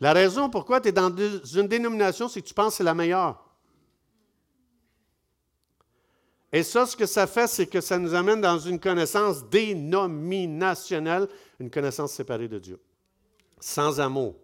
[0.00, 2.94] La raison pourquoi tu es dans une dénomination, c'est que tu penses que c'est la
[2.94, 3.44] meilleure.
[6.52, 11.28] Et ça, ce que ça fait, c'est que ça nous amène dans une connaissance dénominationnelle,
[11.60, 12.80] une connaissance séparée de Dieu,
[13.60, 14.36] sans amour.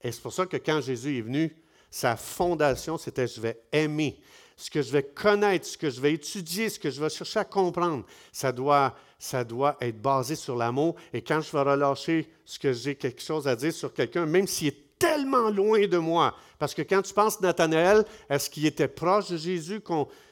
[0.00, 1.54] Et c'est pour ça que quand Jésus est venu,
[1.94, 4.18] sa fondation, c'était je vais aimer.
[4.56, 7.38] Ce que je vais connaître, ce que je vais étudier, ce que je vais chercher
[7.38, 10.96] à comprendre, ça doit, ça doit être basé sur l'amour.
[11.12, 14.48] Et quand je vais relâcher ce que j'ai quelque chose à dire sur quelqu'un, même
[14.48, 18.88] s'il est tellement loin de moi, parce que quand tu penses Nathanaël, est-ce qu'il était
[18.88, 19.80] proche de Jésus?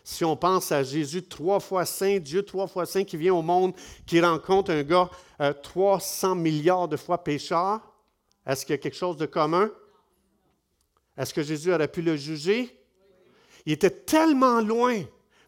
[0.03, 3.43] si on pense à Jésus trois fois saint, Dieu trois fois saint qui vient au
[3.43, 3.73] monde,
[4.05, 5.09] qui rencontre un gars
[5.63, 7.79] 300 euh, milliards de fois pécheur,
[8.45, 9.71] est-ce qu'il y a quelque chose de commun?
[11.17, 12.79] Est-ce que Jésus aurait pu le juger?
[13.67, 15.03] Il était tellement loin.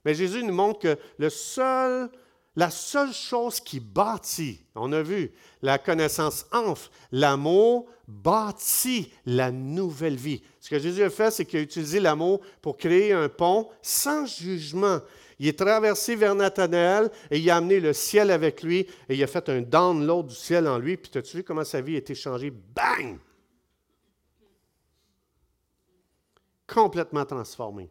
[0.04, 2.10] Mais Jésus nous montre que le seul,
[2.56, 10.16] la seule chose qui bâtit, on a vu, la connaissance enfle, l'amour bâtit la nouvelle
[10.16, 10.42] vie.
[10.60, 14.26] Ce que Jésus a fait, c'est qu'il a utilisé l'amour pour créer un pont sans
[14.26, 15.00] jugement.
[15.38, 19.22] Il est traversé vers Nathanaël et il a amené le ciel avec lui et il
[19.22, 20.96] a fait un download du ciel en lui.
[20.96, 22.50] Puis, as-tu vu comment sa vie a été changée?
[22.50, 23.18] Bang!
[26.66, 27.90] Complètement transformé.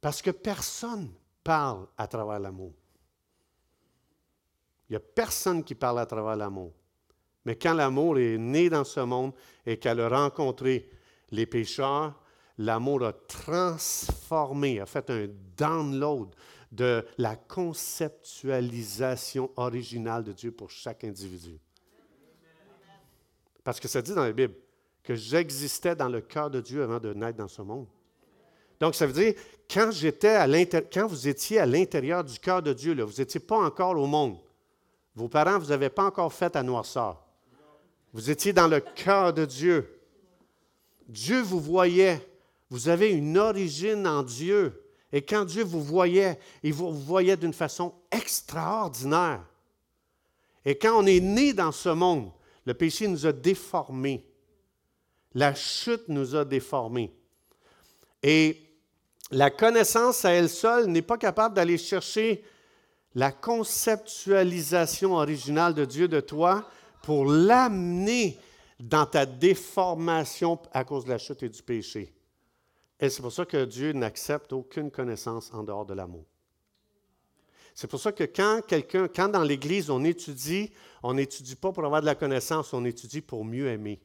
[0.00, 1.12] Parce que personne
[1.44, 2.72] parle à travers l'amour.
[4.88, 6.72] Il n'y a personne qui parle à travers l'amour.
[7.44, 9.32] Mais quand l'amour est né dans ce monde
[9.66, 10.88] et qu'elle a rencontré
[11.30, 12.20] les pécheurs,
[12.58, 16.34] l'amour a transformé, a fait un download
[16.70, 21.58] de la conceptualisation originale de Dieu pour chaque individu.
[23.62, 24.54] Parce que ça dit dans la Bible,
[25.02, 27.86] que j'existais dans le cœur de Dieu avant de naître dans ce monde.
[28.80, 29.34] Donc, ça veut dire,
[29.72, 29.90] quand,
[31.06, 34.38] vous étiez à l'intérieur du cœur de Dieu, vous n'étiez pas encore au monde.
[35.14, 37.22] Vos parents, vous n'avaient pas encore fait à noirceur.
[38.12, 40.00] Vous étiez dans le cœur de Dieu.
[41.08, 42.20] Dieu vous voyait.
[42.70, 44.82] Vous avez une origine en Dieu.
[45.12, 49.44] Et quand Dieu vous voyait, il vous voyait d'une façon extraordinaire.
[50.64, 52.30] Et quand on est né dans ce monde,
[52.64, 54.24] le péché nous a déformés.
[55.34, 57.12] La chute nous a déformés.
[58.22, 58.60] Et
[59.30, 62.44] la connaissance à elle seule n'est pas capable d'aller chercher
[63.14, 66.68] la conceptualisation originale de Dieu de toi
[67.02, 68.38] pour l'amener
[68.78, 72.12] dans ta déformation à cause de la chute et du péché.
[73.00, 76.24] Et c'est pour ça que Dieu n'accepte aucune connaissance en dehors de l'amour.
[77.74, 80.70] C'est pour ça que quand quelqu'un, quand dans l'Église on étudie,
[81.02, 84.00] on n'étudie pas pour avoir de la connaissance, on étudie pour mieux aimer.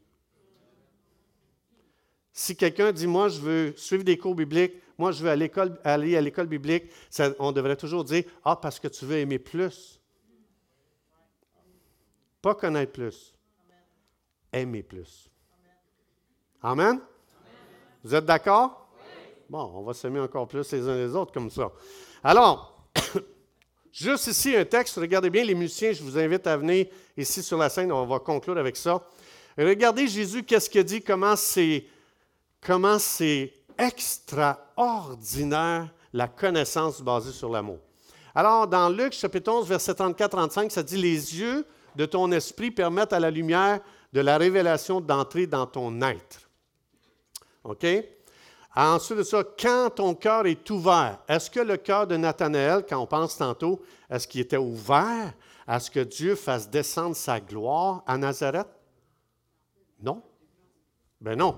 [2.40, 6.22] Si quelqu'un dit, moi, je veux suivre des cours bibliques, moi, je veux aller à
[6.22, 6.84] l'école biblique,
[7.40, 10.00] on devrait toujours dire, ah, parce que tu veux aimer plus.
[12.40, 13.34] Pas connaître plus.
[14.54, 15.32] Aimer plus.
[16.62, 17.02] Amen?
[18.04, 18.88] Vous êtes d'accord?
[19.50, 21.72] Bon, on va s'aimer encore plus les uns les autres comme ça.
[22.24, 22.88] Alors,
[23.92, 26.86] juste ici un texte, regardez bien les musiciens, je vous invite à venir
[27.18, 29.04] ici sur la scène, on va conclure avec ça.
[29.58, 31.84] Regardez Jésus, qu'est-ce qu'il dit, comment c'est
[32.68, 37.80] comment c'est extraordinaire la connaissance basée sur l'amour.
[38.36, 43.14] Alors, dans Luc chapitre 11, verset 34-35, ça dit, Les yeux de ton esprit permettent
[43.14, 43.80] à la lumière
[44.12, 46.50] de la révélation d'entrer dans ton être.
[47.64, 47.88] OK?
[48.76, 53.00] Ensuite de ça, quand ton cœur est ouvert, est-ce que le cœur de Nathanaël, quand
[53.00, 55.34] on pense tantôt, est-ce qu'il était ouvert
[55.66, 58.68] à ce que Dieu fasse descendre sa gloire à Nazareth?
[60.02, 60.22] Non.
[61.20, 61.58] Ben non.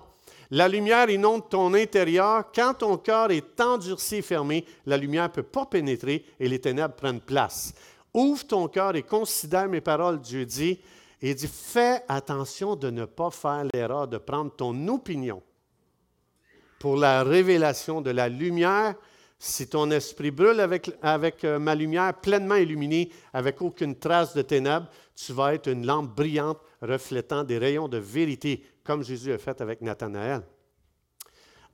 [0.51, 2.51] La lumière inonde ton intérieur.
[2.53, 6.95] Quand ton cœur est endurci fermé, la lumière ne peut pas pénétrer et les ténèbres
[6.95, 7.73] prennent place.
[8.13, 10.79] Ouvre ton cœur et considère mes paroles, Dieu dit,
[11.21, 15.43] et dit, fais attention de ne pas faire l'erreur de prendre ton opinion
[16.79, 18.95] pour la révélation de la lumière.
[19.41, 24.87] Si ton esprit brûle avec, euh, ma lumière pleinement illuminée, avec aucune trace de ténèbres,
[25.15, 29.61] tu vas être une lampe brillante reflétant des rayons de vérité, comme Jésus a fait
[29.61, 30.41] avec Nathanaël.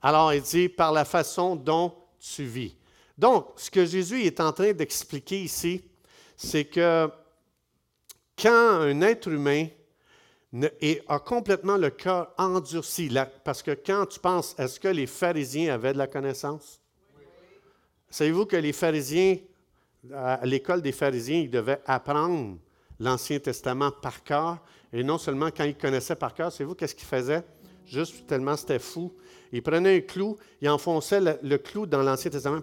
[0.00, 2.76] Alors, il dit, par la façon dont tu vis.
[3.18, 5.82] Donc, ce que Jésus est en train d'expliquer ici,
[6.36, 7.10] c'est que
[8.40, 9.66] quand un être humain
[11.08, 13.10] a complètement le cœur endurci,
[13.42, 16.80] parce que quand tu penses, est-ce que les pharisiens avaient de la connaissance?
[18.10, 19.36] Savez-vous que les pharisiens,
[20.14, 22.56] à l'école des pharisiens, ils devaient apprendre
[22.98, 24.58] l'Ancien Testament par cœur,
[24.92, 27.42] et non seulement quand ils connaissaient par cœur, savez-vous qu'est-ce qu'ils faisaient?
[27.86, 29.12] Juste tellement c'était fou.
[29.52, 32.62] Ils prenaient un clou, ils enfonçaient le, clou dans l'Ancien Testament,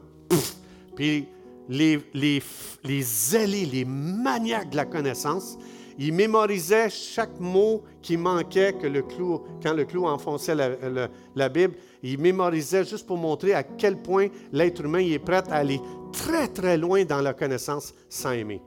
[0.95, 1.27] puis
[1.69, 2.41] les, les,
[2.83, 5.57] les zélés, les maniaques de la connaissance,
[5.97, 11.75] ils mémorisaient chaque mot qui manquait que le clou, quand le clou enfonçait la, Bible,
[12.01, 15.79] ils mémorisaient juste pour montrer à quel point l'être humain est prêt à aller
[16.11, 18.61] très, très loin dans la connaissance sans aimer.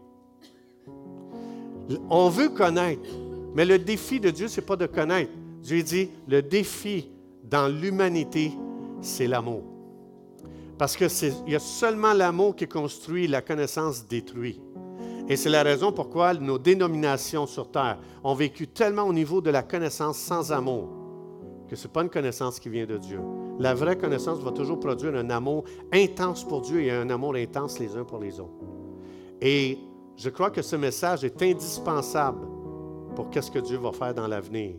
[2.11, 3.09] On veut connaître,
[3.55, 5.31] mais le défi de Dieu, ce n'est pas de connaître.
[5.63, 7.11] Dieu dit, le défi
[7.45, 8.53] dans l'humanité,
[9.01, 9.63] c'est l'amour.
[10.79, 11.09] Parce qu'il
[11.47, 14.61] y a seulement l'amour qui construit, la connaissance détruit.
[15.29, 19.51] Et c'est la raison pourquoi nos dénominations sur Terre ont vécu tellement au niveau de
[19.51, 20.89] la connaissance sans amour
[21.67, 23.21] que ce n'est pas une connaissance qui vient de Dieu.
[23.59, 27.79] La vraie connaissance va toujours produire un amour intense pour Dieu et un amour intense
[27.79, 28.65] les uns pour les autres.
[29.41, 29.79] Et
[30.17, 32.47] je crois que ce message est indispensable
[33.15, 34.77] pour qu'est-ce que Dieu va faire dans l'avenir.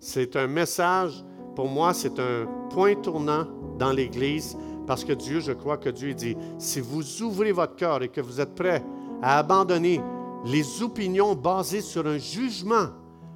[0.00, 1.24] C'est un message,
[1.54, 3.46] pour moi, c'est un point tournant
[3.78, 8.02] dans l'Église parce que Dieu, je crois que Dieu dit, si vous ouvrez votre cœur
[8.02, 8.82] et que vous êtes prêt
[9.22, 10.00] à abandonner
[10.44, 12.88] les opinions basées sur un jugement,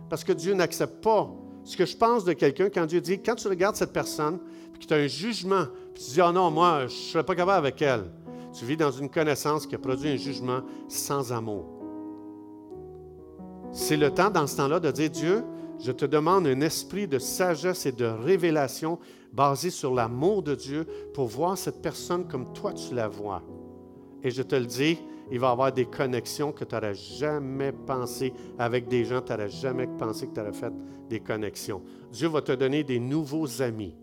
[0.08, 1.30] parce que Dieu n'accepte pas
[1.64, 4.38] ce que je pense de quelqu'un quand Dieu dit, quand tu regardes cette personne,
[4.72, 5.64] puis que tu as un jugement,
[5.94, 8.04] puis tu dis, oh non, moi, je ne serais pas capable avec elle.
[8.52, 11.64] Tu vis dans une connaissance qui a produit un jugement sans amour.
[13.72, 15.44] C'est le temps dans ce temps-là de dire, Dieu,
[15.80, 18.98] je te demande un esprit de sagesse et de révélation
[19.32, 23.42] basé sur l'amour de Dieu pour voir cette personne comme toi tu la vois.
[24.22, 24.98] Et je te le dis,
[25.30, 29.32] il va y avoir des connexions que tu n'aurais jamais pensé avec des gens, tu
[29.32, 30.72] n'aurais jamais pensé que tu aurais fait
[31.08, 31.82] des connexions.
[32.10, 33.94] Dieu va te donner des nouveaux amis.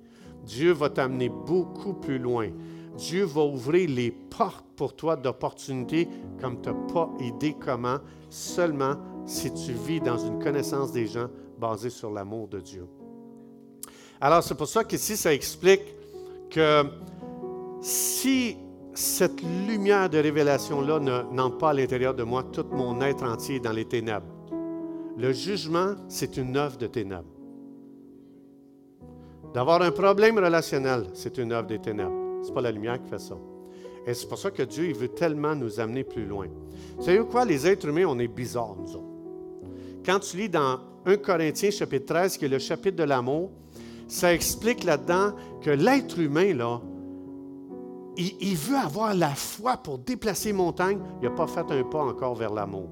[0.44, 2.50] Dieu va t'amener beaucoup plus loin.
[2.98, 6.08] Dieu va ouvrir les portes pour toi d'opportunités
[6.42, 7.98] comme tu n'as pas idée comment,
[8.30, 11.28] seulement si tu vis dans une connaissance des gens
[11.60, 12.88] basée sur l'amour de Dieu.
[14.22, 15.82] Alors, c'est pour ça qu'ici, ça explique
[16.50, 16.84] que
[17.82, 18.58] si
[19.00, 21.00] cette lumière de révélation-là
[21.32, 24.28] n'entre pas à l'intérieur de moi, tout mon être entier est dans les ténèbres.
[25.18, 27.32] Le jugement, c'est une œuvre de ténèbres.
[29.54, 32.42] D'avoir un problème relationnel, c'est une œuvre des ténèbres.
[32.44, 33.38] Ce n'est pas la lumière qui fait ça.
[34.06, 36.48] Et c'est pour ça que Dieu il veut tellement nous amener plus loin.
[36.98, 37.46] Vous savez quoi?
[37.46, 39.06] Les êtres humains, on est bizarres, nous autres.
[40.06, 43.50] Quand tu lis dans 1 Corinthiens chapitre 13, qui est le chapitre de l'amour,
[44.10, 46.82] ça explique là-dedans que l'être humain, là,
[48.20, 51.00] il, veut avoir la foi pour déplacer montagne.
[51.22, 52.90] Il n'a pas fait un pas encore vers l'amour.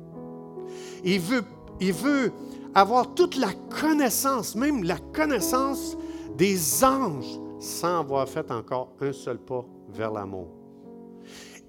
[1.03, 2.31] Il veut,
[2.73, 5.97] avoir toute la connaissance, même la connaissance
[6.37, 10.47] des anges, sans avoir fait encore un seul pas vers l'amour.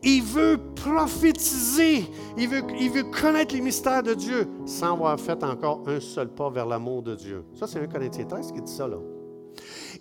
[0.03, 2.05] Il veut prophétiser,
[2.37, 6.67] il veut, connaître les mystères de Dieu, sans avoir fait encore un seul pas vers
[6.67, 7.45] l'amour de Dieu.
[7.55, 8.99] Ça, c'est un Corinthiens 13 qui dit ça, là.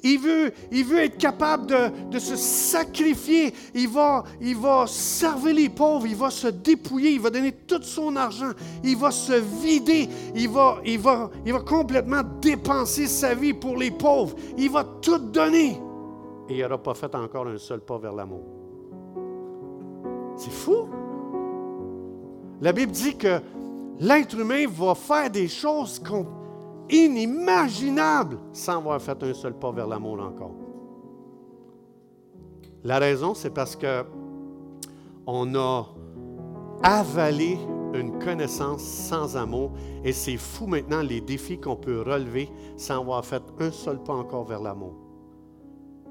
[0.04, 1.68] Il veut, il veut être capable
[2.12, 3.54] de, se sacrifier.
[3.74, 6.06] Il va, il va servir les pauvres.
[6.08, 7.12] Il va se dépouiller.
[7.12, 8.52] Il va donner tout son argent.
[8.84, 10.08] Il va se vider.
[10.36, 14.36] Il va, il va, il va complètement dépenser sa vie pour les pauvres.
[14.58, 15.80] Il va tout donner.
[16.50, 18.44] Et il n'aura pas fait encore un seul pas vers l'amour.
[20.38, 20.88] C'est fou.
[22.62, 23.40] La Bible dit que
[24.00, 26.26] l'être humain va faire des choses qu'on
[26.89, 30.56] inimaginable sans avoir fait un seul pas vers l'amour encore.
[32.84, 34.06] La raison, c'est parce que
[35.26, 35.88] on a
[36.84, 37.58] avalé
[37.93, 39.71] une connaissance sans amour
[40.04, 44.13] et c'est fou maintenant les défis qu'on peut relever sans avoir fait un seul pas
[44.13, 45.07] encore vers l'amour.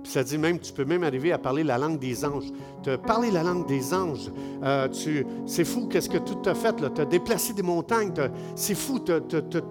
[0.07, 2.53] Ça dit même, tu peux même arriver à parler la langue des anges.
[2.83, 4.31] Tu as parlé la langue des anges.
[4.63, 4.89] Euh,
[5.47, 6.75] c'est fou, qu'est-ce que tout t'a fait.
[6.77, 8.13] Tu as déplacé des montagnes.
[8.55, 9.21] C'est fou, tu as,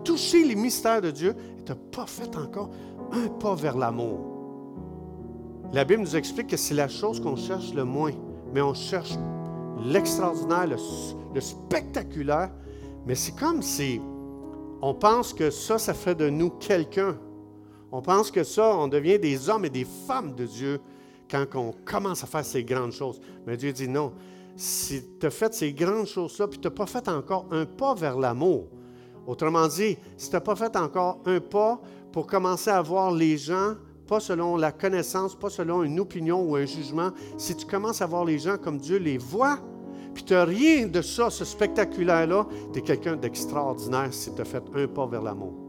[0.04, 2.70] touché les mystères de Dieu et tu n'as pas fait encore
[3.14, 4.36] un pas vers l'amour.
[5.72, 8.14] La Bible nous explique que c'est la chose qu'on cherche le moins,
[8.54, 9.14] mais on cherche
[9.84, 10.68] l'extraordinaire,
[11.34, 12.52] le, spectaculaire.
[13.06, 14.02] Mais c'est comme si
[14.82, 17.18] on pense que ça, ça fait de nous quelqu'un.
[17.96, 20.82] On pense que ça, on devient des hommes et des femmes de Dieu
[21.32, 23.22] quand on commence à faire ces grandes choses.
[23.48, 24.12] Mais Dieu dit non.
[24.58, 27.96] Si tu as fait ces grandes choses-là, puis tu n'as pas fait encore un pas
[27.96, 28.68] vers l'amour,
[29.26, 31.80] autrement dit, si tu n'as pas fait encore un pas
[32.12, 33.76] pour commencer à voir les gens,
[34.08, 38.08] pas selon la connaissance, pas selon une opinion ou un jugement, si tu commences à
[38.08, 39.60] voir les gens comme Dieu les voit,
[40.14, 44.46] puis tu n'as rien de ça, ce spectaculaire-là, tu es quelqu'un d'extraordinaire si tu as
[44.46, 45.65] fait un pas vers l'amour.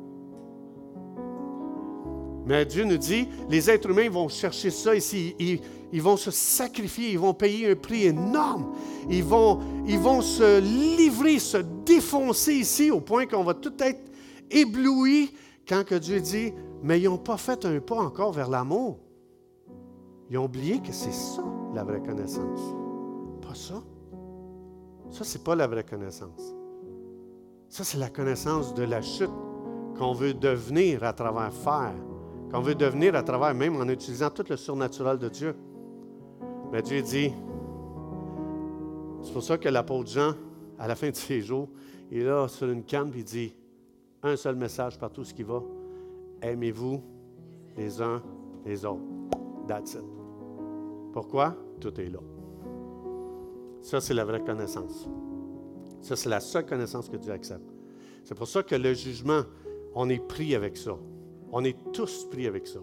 [2.46, 5.34] Mais Dieu nous dit, les êtres humains vont chercher ça ici.
[5.92, 8.72] Ils, vont se sacrifier, ils vont payer un prix énorme.
[9.10, 14.00] Ils vont, ils vont se livrer, se défoncer ici au point qu'on va tout être
[14.50, 15.34] ébloui
[15.68, 16.52] quand que Dieu dit,
[16.84, 19.00] mais ils n'ont pas fait un pas encore vers l'amour.
[20.30, 21.42] Ils ont oublié que c'est ça
[21.74, 22.60] la vraie connaissance.
[23.42, 23.82] Pas ça.
[25.10, 26.54] Ça, ce n'est pas la vraie connaissance.
[27.68, 29.30] Ça, c'est la connaissance de la chute
[29.98, 31.94] qu'on veut devenir à travers faire,
[32.50, 35.54] qu'on veut devenir à travers même en utilisant tout le surnaturel de Dieu.
[36.72, 37.32] Mais Dieu dit,
[39.22, 40.34] c'est pour ça que l'apôtre Jean,
[40.78, 41.68] à la fin de ses jours,
[42.10, 43.54] il est là sur une canne et il dit
[44.22, 45.62] un seul message partout ce qui va.
[46.42, 47.02] Aimez-vous
[47.76, 48.22] les uns
[48.64, 49.02] les autres.
[49.66, 50.04] That's it.
[51.12, 51.56] Pourquoi?
[51.80, 52.18] Tout est là.
[53.80, 55.08] Ça, c'est la vraie connaissance.
[56.00, 57.72] Ça, c'est la seule connaissance que Dieu accepte.
[58.24, 59.42] C'est pour ça que le jugement,
[59.94, 60.96] on est pris avec ça.
[61.58, 62.80] On est tous pris avec ça.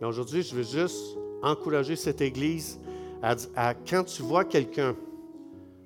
[0.00, 2.80] Mais aujourd'hui, je veux juste encourager cette Église
[3.22, 4.96] à, quand tu vois quelqu'un,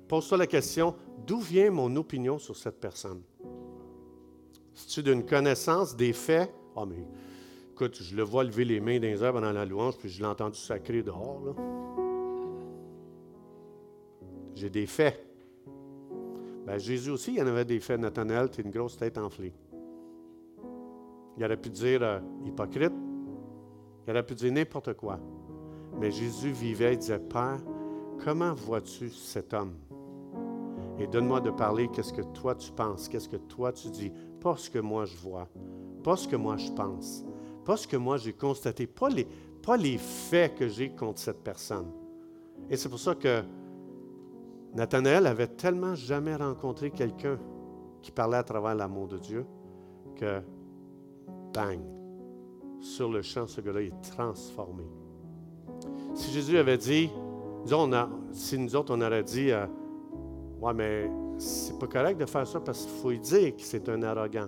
[0.07, 0.95] pose-toi la question,
[1.27, 3.21] d'où vient mon opinion sur cette personne?
[4.73, 7.05] Si tu d'une connaissance, des faits, oh, mais
[7.73, 10.27] écoute, je le vois lever les mains dans les pendant la louange, puis je l'ai
[10.27, 11.43] entendu sacrer dehors.
[11.45, 11.53] Là.
[14.55, 15.23] J'ai des faits.
[16.65, 17.99] Ben, Jésus aussi, il y en avait des faits.
[17.99, 19.53] Nathanaël, tu une grosse tête enflée.
[21.37, 22.93] Il aurait pu dire euh, hypocrite.
[24.05, 25.19] Il aurait pu dire n'importe quoi.
[25.99, 27.59] Mais Jésus vivait et disait Père,
[28.23, 29.75] comment vois-tu cet homme?
[30.99, 34.55] Et donne-moi de parler qu'est-ce que toi tu penses, qu'est-ce que toi tu dis, pas
[34.57, 35.49] ce que moi je vois,
[36.03, 37.25] pas ce que moi je pense,
[37.65, 39.27] pas ce que moi j'ai constaté, pas les,
[39.63, 41.87] pas les faits que j'ai contre cette personne.
[42.69, 43.41] Et c'est pour ça que
[44.75, 47.39] Nathanaël avait tellement jamais rencontré quelqu'un
[48.01, 49.45] qui parlait à travers l'amour de Dieu
[50.15, 50.41] que,
[51.53, 51.79] bang,
[52.79, 54.83] sur le champ, ce gars-là est transformé.
[56.13, 57.09] Si Jésus avait dit,
[58.31, 59.65] si nous autres, on aurait dit, euh,
[60.61, 63.87] ouais, mais c'est pas correct de faire ça parce qu'il faut lui dire que c'est
[63.89, 64.47] un arrogant.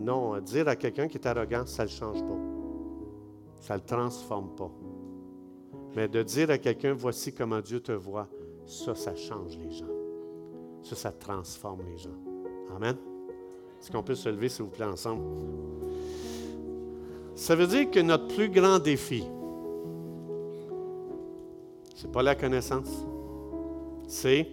[0.00, 2.38] Non, dire à quelqu'un qui est arrogant, ça ne le change pas.
[3.60, 4.70] Ça ne le transforme pas.
[5.94, 8.28] Mais de dire à quelqu'un, voici comment Dieu te voit,
[8.66, 9.86] ça, ça change les gens.
[10.82, 12.10] Ça, ça transforme les gens.
[12.74, 12.96] Amen.
[13.80, 15.22] Est-ce qu'on peut se lever, s'il vous plaît, ensemble?
[17.34, 19.24] Ça veut dire que notre plus grand défi,
[21.94, 23.04] ce n'est pas la connaissance,
[24.08, 24.48] c'est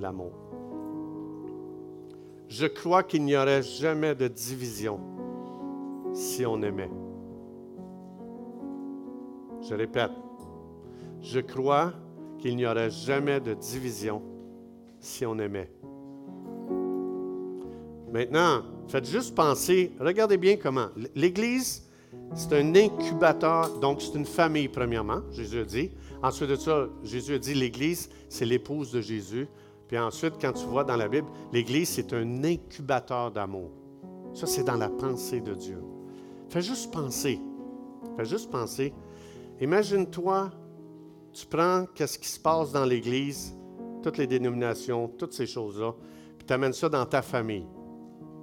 [0.00, 0.32] l'amour.
[2.48, 4.98] Je crois qu'il n'y aurait jamais de division
[6.14, 6.90] si on aimait.
[9.60, 10.12] Je répète,
[11.20, 11.92] je crois
[12.38, 14.22] qu'il n'y aurait jamais de division
[15.00, 15.70] si on aimait.
[18.12, 20.88] Maintenant, faites juste penser, regardez bien comment.
[21.14, 21.88] L'Église,
[22.34, 25.90] c'est un incubateur, donc c'est une famille, premièrement, Jésus a dit.
[26.22, 29.46] Ensuite de ça, Jésus a dit l'Église, c'est l'épouse de Jésus.
[29.86, 33.70] Puis ensuite, quand tu vois dans la Bible, l'Église, c'est un incubateur d'amour.
[34.34, 35.82] Ça, c'est dans la pensée de Dieu.
[36.48, 37.40] Fais juste penser.
[38.16, 38.92] Fais juste penser.
[39.60, 40.50] Imagine-toi
[41.32, 43.54] tu prends qu'est-ce qui se passe dans l'Église,
[44.02, 45.94] toutes les dénominations, toutes ces choses-là,
[46.36, 47.66] puis tu amènes ça dans ta famille.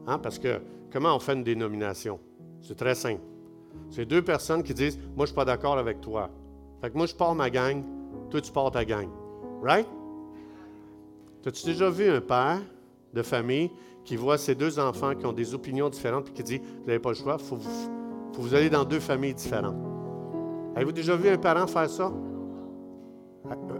[0.07, 0.19] Hein?
[0.19, 0.59] Parce que
[0.91, 2.19] comment on fait une dénomination?
[2.61, 3.21] C'est très simple.
[3.89, 6.29] C'est deux personnes qui disent Moi, je ne suis pas d'accord avec toi.
[6.81, 7.83] Fait que moi, je pars ma gang,
[8.29, 9.09] toi, tu pars ta gang.
[9.61, 9.87] Right?
[11.45, 12.59] As-tu déjà vu un père
[13.13, 13.69] de famille
[14.03, 16.99] qui voit ses deux enfants qui ont des opinions différentes et qui dit Vous n'avez
[16.99, 19.75] pas le choix, il faut, faut vous aller dans deux familles différentes?
[20.75, 22.11] Avez-vous déjà vu un parent faire ça?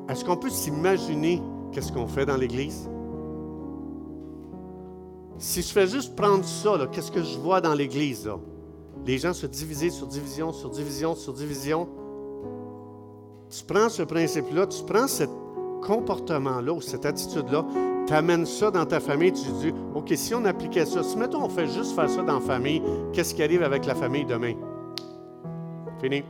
[0.07, 2.89] Est-ce qu'on peut s'imaginer qu'est-ce qu'on fait dans l'Église?
[5.37, 8.29] Si je fais juste prendre ça, qu'est-ce que je vois dans l'Église?
[9.05, 11.87] les gens se diviser sur division, sur division, sur division.
[13.49, 15.23] Tu prends ce principe-là, tu prends ce
[15.83, 17.65] comportement-là ou cette attitude-là,
[18.07, 21.43] tu amènes ça dans ta famille, tu dis, OK, si on appliquait ça, si mettons
[21.43, 22.81] on fait juste faire ça dans la famille,
[23.13, 24.55] qu'est-ce qui arrive avec la famille demain?
[26.01, 26.23] Fini.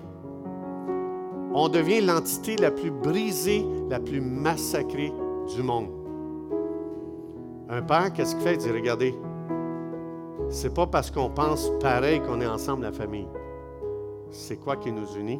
[1.54, 5.14] On devient l'entité la plus brisée, la plus massacrée
[5.56, 6.05] du monde.
[7.70, 8.54] Un père, qu'est-ce qu'il fait?
[8.54, 9.16] Il dit, regardez,
[10.50, 13.28] c'est pas parce qu'on pense pareil qu'on est ensemble la famille.
[14.30, 15.40] C'est quoi qui nous unit?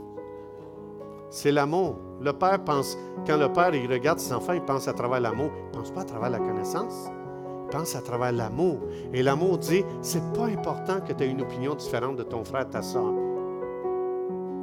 [1.30, 1.98] C'est l'amour.
[2.22, 2.98] Le père pense,
[3.28, 5.50] quand le père regarde ses enfants, il pense à travers l'amour.
[5.54, 7.10] Il ne pense pas à travers la connaissance.
[7.66, 8.78] Il pense à travers l'amour.
[9.14, 12.70] Et l'amour dit, c'est pas important que tu aies une opinion différente de ton frère,
[12.70, 13.14] ta soeur.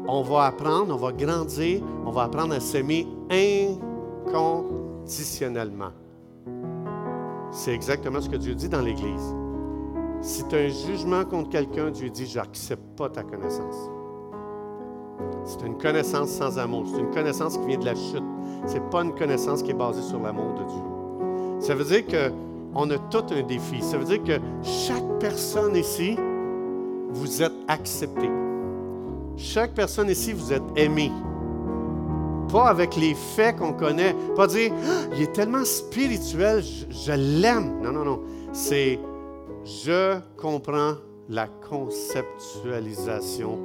[0.09, 5.93] On va apprendre, on va grandir, on va apprendre à s'aimer inconditionnellement.
[7.53, 9.37] C'est exactement ce que Dieu dit dans l'Église.
[10.23, 13.91] Si tu as un jugement contre quelqu'un, Dieu dit, j'accepte pas ta connaissance.
[15.45, 16.85] C'est une connaissance sans amour.
[16.87, 18.25] C'est une connaissance qui vient de la chute.
[18.67, 21.61] Ce n'est pas une connaissance qui est basée sur l'amour de Dieu.
[21.61, 23.83] Ça veut dire qu'on a tout un défi.
[23.83, 26.17] Ça veut dire que chaque personne ici,
[27.11, 28.31] vous êtes accepté.
[29.37, 31.13] Chaque personne ici, vous êtes aimé.
[32.53, 34.15] Pas avec les faits qu'on connaît.
[34.37, 37.81] Pas dire, ah, il est tellement spirituel, je, je l'aime.
[37.83, 38.21] Non, non, non.
[38.53, 38.99] C'est,
[39.65, 40.97] je comprends
[41.31, 43.59] la conceptualisation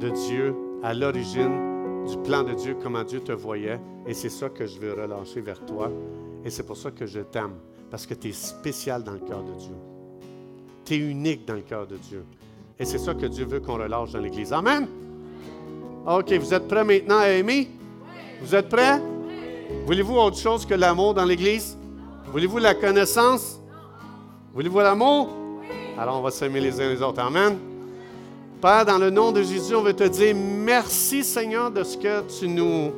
[0.00, 3.78] de Dieu à l'origine du plan de Dieu, comment Dieu te voyait.
[4.06, 5.90] Et c'est ça que je veux relâcher vers toi.
[6.44, 7.54] Et c'est pour ça que je t'aime.
[7.90, 9.74] Parce que tu es spécial dans le cœur de Dieu.
[10.84, 12.24] Tu es unique dans le cœur de Dieu.
[12.78, 14.52] Et c'est ça que Dieu veut qu'on relâche dans l'Église.
[14.52, 14.88] Amen.
[16.06, 17.68] OK, vous êtes prêts maintenant à aimer?
[18.44, 19.00] Vous êtes prêts?
[19.86, 21.78] Voulez-vous autre chose que l'amour dans l'Église?
[22.26, 23.60] Voulez-vous la connaissance?
[24.52, 25.28] Voulez-vous l'amour?
[25.98, 27.20] Alors on va s'aimer les uns les autres.
[27.20, 27.56] Amen.
[28.60, 32.22] Père, dans le nom de Jésus, on veut te dire merci Seigneur de ce que
[32.38, 32.92] tu nous,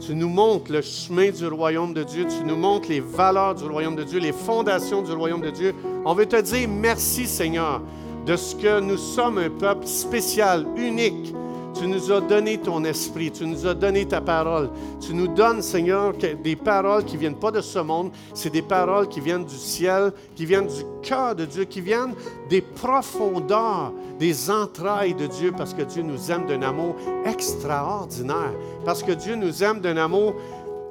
[0.00, 3.64] tu nous montres le chemin du royaume de Dieu, tu nous montres les valeurs du
[3.64, 5.74] royaume de Dieu, les fondations du royaume de Dieu.
[6.04, 7.82] On veut te dire merci Seigneur
[8.26, 11.34] de ce que nous sommes un peuple spécial, unique,
[11.80, 14.68] tu nous as donné ton esprit, tu nous as donné ta parole.
[15.00, 18.60] Tu nous donnes, Seigneur, des paroles qui ne viennent pas de ce monde, c'est des
[18.60, 22.12] paroles qui viennent du ciel, qui viennent du cœur de Dieu, qui viennent
[22.50, 28.52] des profondeurs, des entrailles de Dieu, parce que Dieu nous aime d'un amour extraordinaire,
[28.84, 30.34] parce que Dieu nous aime d'un amour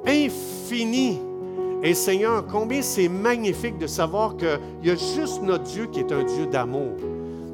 [0.08, 1.20] infini.
[1.84, 6.12] Et Seigneur, combien c'est magnifique de savoir qu'il y a juste notre Dieu qui est
[6.12, 6.96] un Dieu d'amour.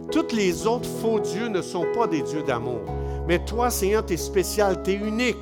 [0.10, 2.80] Tous les autres faux dieux ne sont pas des dieux d'amour.
[3.28, 5.38] Mais toi, Seigneur, tu es spécial, tu es unique.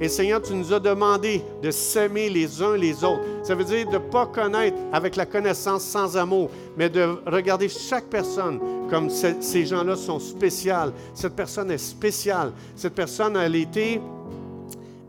[0.00, 3.22] Et Seigneur, tu nous as demandé de s'aimer les uns les autres.
[3.42, 7.68] Ça veut dire de ne pas connaître avec la connaissance sans amour, mais de regarder
[7.68, 10.92] chaque personne comme ces gens-là sont spéciales.
[11.14, 12.52] Cette personne est spéciale.
[12.76, 14.00] Cette personne, elle était,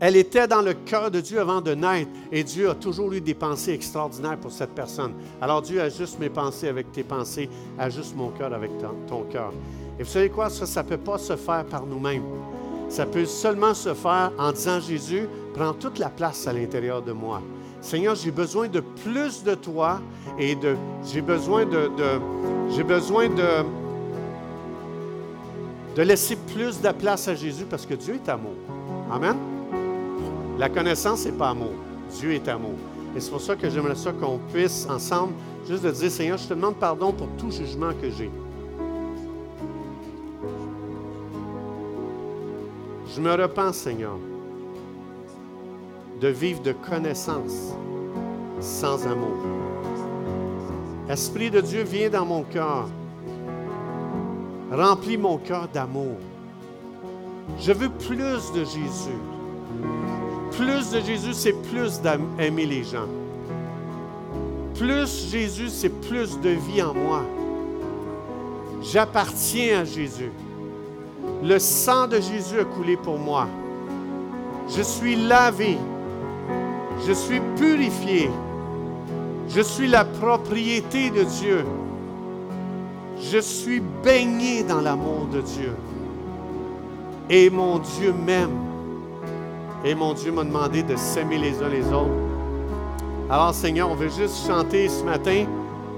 [0.00, 2.10] elle était dans le cœur de Dieu avant de naître.
[2.32, 5.12] Et Dieu a toujours eu des pensées extraordinaires pour cette personne.
[5.42, 8.70] Alors Dieu ajuste mes pensées avec tes pensées, ajuste mon cœur avec
[9.06, 9.52] ton cœur.
[9.98, 10.48] Et vous savez quoi?
[10.48, 12.24] Ça, ne peut pas se faire par nous-mêmes.
[12.88, 17.12] Ça peut seulement se faire en disant Jésus, prends toute la place à l'intérieur de
[17.12, 17.42] moi.
[17.82, 20.00] Seigneur, j'ai besoin de plus de toi
[20.38, 21.90] et de, j'ai besoin de,
[22.70, 23.64] j'ai besoin de,
[25.94, 28.56] de laisser plus de place à Jésus parce que Dieu est amour.
[29.10, 29.49] Amen?
[30.60, 31.72] La connaissance n'est pas amour.
[32.18, 32.74] Dieu est amour.
[33.16, 35.32] Et c'est pour ça que j'aimerais ça qu'on puisse ensemble
[35.66, 38.30] juste de dire, Seigneur, je te demande pardon pour tout jugement que j'ai.
[43.16, 44.18] Je me repens, Seigneur,
[46.20, 47.72] de vivre de connaissance
[48.60, 49.38] sans amour.
[51.08, 52.86] Esprit de Dieu, viens dans mon cœur.
[54.70, 56.18] Remplis mon cœur d'amour.
[57.58, 59.16] Je veux plus de Jésus.
[60.52, 63.06] Plus de Jésus, c'est plus d'aimer les gens.
[64.74, 67.22] Plus Jésus, c'est plus de vie en moi.
[68.82, 70.32] J'appartiens à Jésus.
[71.42, 73.46] Le sang de Jésus a coulé pour moi.
[74.68, 75.76] Je suis lavé.
[77.06, 78.30] Je suis purifié.
[79.48, 81.64] Je suis la propriété de Dieu.
[83.20, 85.74] Je suis baigné dans l'amour de Dieu.
[87.28, 88.56] Et mon Dieu m'aime.
[89.84, 92.10] Et mon Dieu m'a demandé de s'aimer les uns les autres.
[93.30, 95.44] Alors Seigneur, on veut juste chanter ce matin.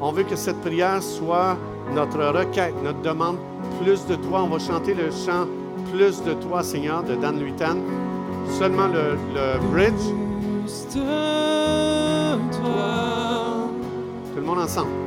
[0.01, 1.57] On veut que cette prière soit
[1.95, 3.39] notre requête, notre demande
[3.83, 4.43] plus de toi.
[4.45, 5.47] On va chanter le chant
[5.93, 7.77] Plus de toi, Seigneur, de Dan Luitan.
[8.59, 9.93] Seulement le, le bridge.
[10.65, 13.69] Plus de toi.
[14.33, 15.02] Tout le monde ensemble.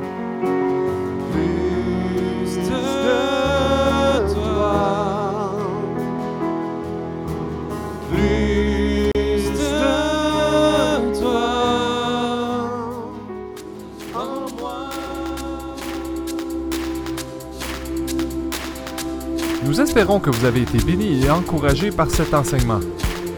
[19.96, 22.80] Espérons que vous avez été bénis et encouragés par cet enseignement.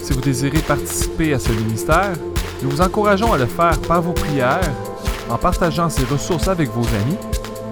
[0.00, 2.14] Si vous désirez participer à ce ministère,
[2.64, 4.68] nous vous encourageons à le faire par vos prières,
[5.30, 7.16] en partageant ces ressources avec vos amis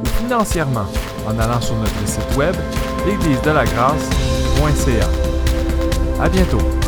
[0.04, 0.86] ou financièrement
[1.26, 2.54] en allant sur notre site web
[3.04, 5.08] l'église de la grâce.ca.
[6.22, 6.85] À bientôt.